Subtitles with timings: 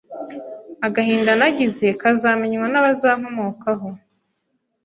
[0.87, 3.89] agahinda nagize kazamenywa n’abazankomokaho